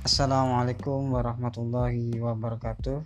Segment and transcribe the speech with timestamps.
[0.00, 3.04] Assalamualaikum warahmatullahi wabarakatuh.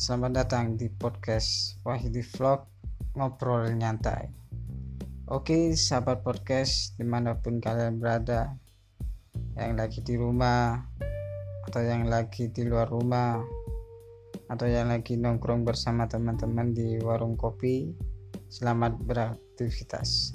[0.00, 2.64] Selamat datang di podcast Wahidi Vlog
[3.12, 4.32] Ngobrol Nyantai.
[5.28, 8.56] Oke sahabat podcast di mana pun kalian berada
[9.60, 10.80] Yang lagi di rumah
[11.68, 13.44] Atau yang lagi di luar rumah
[14.48, 17.92] Atau yang lagi nongkrong bersama teman-teman di warung kopi
[18.48, 20.32] Selamat beraktivitas.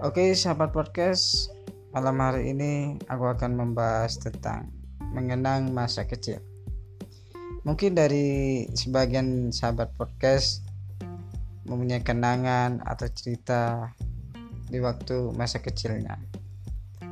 [0.00, 1.57] Oke sahabat podcast
[1.88, 4.68] Malam hari ini aku akan membahas tentang
[5.16, 6.36] mengenang masa kecil.
[7.64, 10.68] Mungkin dari sebagian sahabat podcast
[11.64, 13.88] mempunyai kenangan atau cerita
[14.68, 16.20] di waktu masa kecilnya.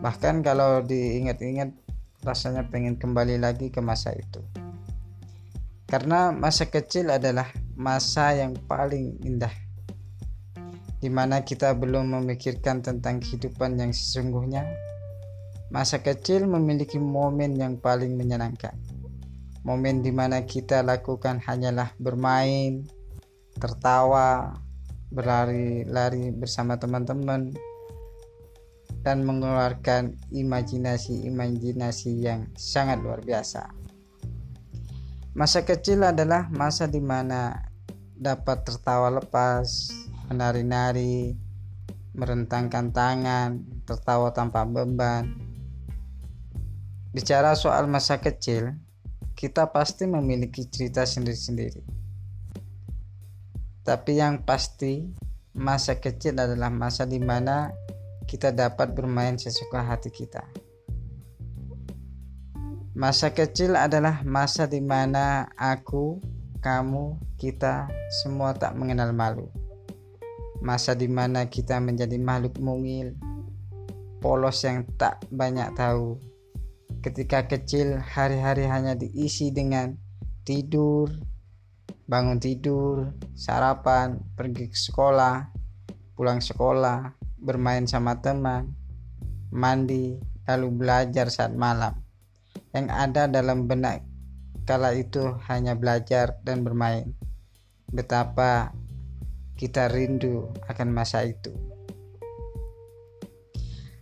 [0.05, 1.73] Bahkan kalau diingat-ingat
[2.21, 4.45] rasanya pengen kembali lagi ke masa itu.
[5.89, 7.49] Karena masa kecil adalah
[7.81, 9.66] masa yang paling indah
[11.07, 14.67] di mana kita belum memikirkan tentang kehidupan yang sesungguhnya,
[15.71, 18.75] masa kecil memiliki momen yang paling menyenangkan.
[19.63, 22.91] Momen di mana kita lakukan hanyalah bermain,
[23.55, 24.59] tertawa,
[25.15, 27.55] berlari-lari bersama teman-teman,
[29.07, 33.71] dan mengeluarkan imajinasi-imajinasi yang sangat luar biasa.
[35.39, 37.63] Masa kecil adalah masa di mana
[38.19, 39.95] dapat tertawa lepas,
[40.27, 41.39] menari-nari,
[42.17, 45.37] merentangkan tangan, tertawa tanpa beban.
[47.13, 48.77] Bicara soal masa kecil,
[49.37, 51.85] kita pasti memiliki cerita sendiri-sendiri.
[53.85, 55.13] Tapi yang pasti,
[55.55, 57.71] masa kecil adalah masa di mana
[58.27, 60.43] kita dapat bermain sesuka hati kita.
[62.97, 66.19] Masa kecil adalah masa di mana aku,
[66.65, 67.87] kamu, kita
[68.25, 69.53] semua tak mengenal malu
[70.61, 73.17] masa di mana kita menjadi makhluk mungil,
[74.21, 76.17] polos yang tak banyak tahu.
[77.05, 79.95] Ketika kecil, hari-hari hanya diisi dengan
[80.43, 81.11] tidur,
[82.07, 85.51] bangun tidur, sarapan, pergi ke sekolah,
[86.15, 88.75] pulang sekolah, bermain sama teman,
[89.55, 91.95] mandi, lalu belajar saat malam.
[92.75, 94.03] Yang ada dalam benak
[94.67, 97.15] kala itu hanya belajar dan bermain.
[97.87, 98.75] Betapa
[99.57, 101.51] kita rindu akan masa itu.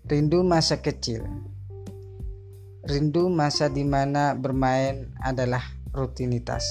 [0.05, 1.25] Rindu masa kecil.
[2.85, 6.67] Rindu masa di mana bermain adalah rutinitas.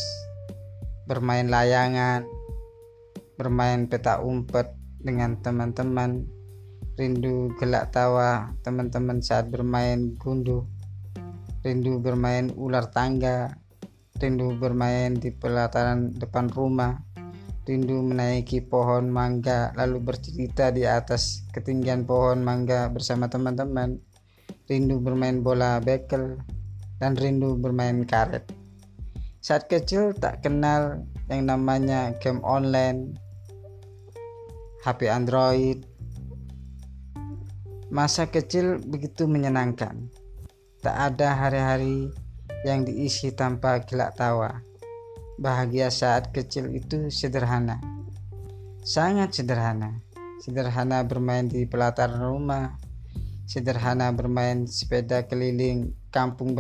[1.10, 2.28] Bermain layangan,
[3.40, 4.70] bermain peta umpet
[5.02, 6.28] dengan teman-teman,
[6.94, 10.70] rindu gelak tawa teman-teman saat bermain gundu,
[11.66, 13.58] rindu bermain ular tangga,
[14.22, 17.02] rindu bermain di pelataran depan rumah,
[17.64, 24.00] rindu menaiki pohon mangga lalu bercerita di atas ketinggian pohon mangga bersama teman-teman.
[24.68, 26.40] Rindu bermain bola bekel
[27.00, 28.48] dan rindu bermain karet.
[29.44, 33.16] Saat kecil tak kenal yang namanya game online
[34.84, 35.84] HP Android.
[37.92, 40.12] Masa kecil begitu menyenangkan.
[40.84, 42.12] Tak ada hari-hari
[42.68, 44.73] yang diisi tanpa gelak tawa
[45.38, 47.82] bahagia saat kecil itu sederhana.
[48.84, 50.04] Sangat sederhana.
[50.44, 52.76] Sederhana bermain di pelataran rumah,
[53.48, 56.52] sederhana bermain sepeda keliling kampung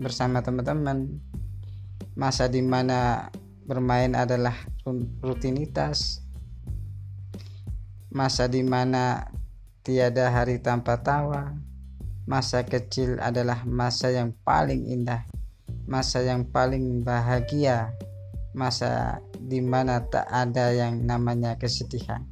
[0.00, 1.20] bersama teman-teman.
[2.16, 3.28] Masa di mana
[3.68, 4.56] bermain adalah
[5.20, 6.24] rutinitas.
[8.08, 9.28] Masa di mana
[9.84, 11.52] tiada hari tanpa tawa.
[12.28, 15.24] Masa kecil adalah masa yang paling indah,
[15.88, 17.88] masa yang paling bahagia
[18.56, 22.24] masa di mana tak ada yang namanya kesedihan.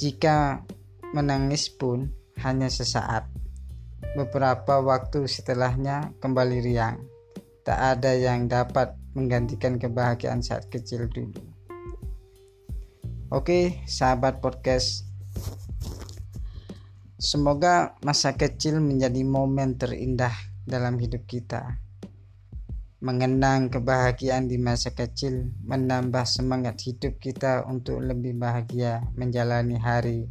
[0.00, 0.64] Jika
[1.12, 2.08] menangis pun
[2.40, 3.28] hanya sesaat.
[4.16, 6.98] Beberapa waktu setelahnya kembali riang.
[7.62, 11.36] Tak ada yang dapat menggantikan kebahagiaan saat kecil dulu.
[13.30, 15.06] Oke, sahabat podcast.
[17.20, 20.32] Semoga masa kecil menjadi momen terindah
[20.64, 21.89] dalam hidup kita
[23.00, 30.28] mengenang kebahagiaan di masa kecil menambah semangat hidup kita untuk lebih bahagia menjalani hari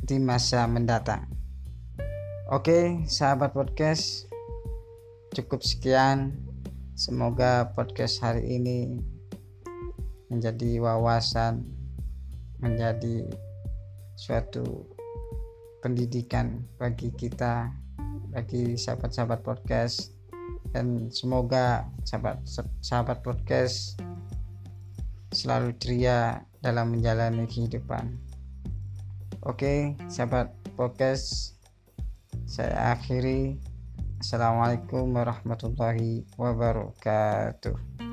[0.00, 1.28] di masa mendatang.
[2.48, 4.32] Oke, sahabat podcast,
[5.36, 6.32] cukup sekian.
[6.96, 8.96] Semoga podcast hari ini
[10.32, 11.68] menjadi wawasan,
[12.64, 13.28] menjadi
[14.16, 14.88] suatu
[15.84, 17.84] pendidikan bagi kita
[18.36, 20.12] bagi sahabat-sahabat podcast
[20.76, 22.44] dan semoga sahabat
[22.84, 23.96] sahabat podcast
[25.32, 28.12] selalu ceria dalam menjalani kehidupan.
[29.40, 31.56] Oke, sahabat podcast,
[32.44, 33.56] saya akhiri.
[34.20, 38.05] Assalamualaikum warahmatullahi wabarakatuh.